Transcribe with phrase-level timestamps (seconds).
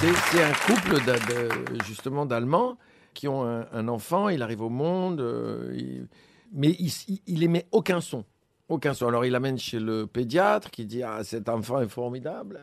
[0.00, 0.96] c'est un couple
[1.84, 2.78] justement d'Allemands
[3.12, 6.04] qui ont un, enfant, il arrive au monde, euh,
[6.52, 8.24] mais il, il, il émet aucun son.
[8.68, 9.08] Aucun son.
[9.08, 12.60] Alors il l'amène chez le pédiatre qui dit Ah, cet enfant est formidable.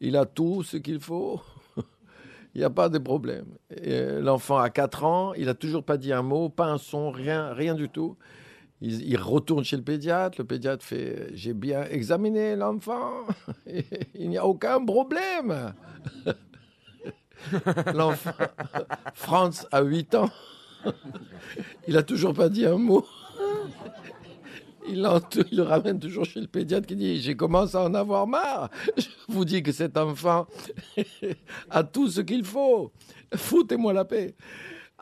[0.00, 1.40] Il a tout ce qu'il faut.
[2.54, 3.46] Il n'y a pas de problème.
[4.22, 7.52] L'enfant a 4 ans, il n'a toujours pas dit un mot, pas un son, rien,
[7.52, 8.16] rien du tout.
[8.80, 10.36] Il, il retourne chez le pédiatre.
[10.38, 13.10] Le pédiatre fait J'ai bien examiné l'enfant.
[14.14, 15.74] Il n'y a aucun problème.
[17.94, 18.32] L'enfant,
[19.14, 20.30] Franz a 8 ans.
[21.88, 23.06] Il a toujours pas dit un mot.
[24.86, 28.70] Il, le ramène toujours chez le pédiatre qui dit J'ai commencé à en avoir marre.
[28.96, 30.46] Je vous dis que cet enfant
[31.70, 32.92] a tout ce qu'il faut.
[33.34, 34.34] Foutez-moi la paix.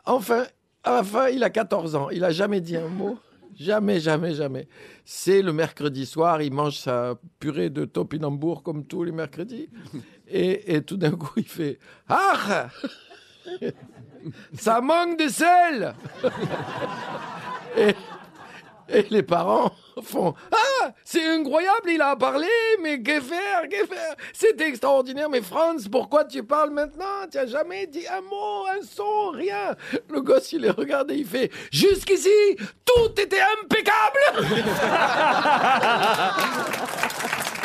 [0.05, 0.45] Enfin,
[0.83, 2.09] à la fin, il a 14 ans.
[2.09, 3.17] Il a jamais dit un mot.
[3.57, 4.67] Jamais, jamais, jamais.
[5.05, 9.69] C'est le mercredi soir, il mange sa purée de topinambour comme tous les mercredis.
[10.27, 12.69] Et, et tout d'un coup, il fait Ah
[14.53, 15.93] Ça manque de sel
[17.77, 17.93] et,
[18.87, 19.73] et les parents
[20.51, 22.47] Ah C'est incroyable, il a parlé,
[22.81, 27.27] mais que faire Que faire C'est extraordinaire, mais Franz, pourquoi tu parles maintenant?
[27.31, 29.75] Tu n'as jamais dit un mot, un son, rien.
[30.09, 32.29] Le gosse, il les regarde et il fait Jusqu'ici,
[32.85, 34.19] tout était impeccable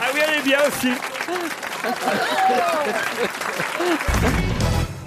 [0.00, 0.92] Ah oui, elle est bien aussi.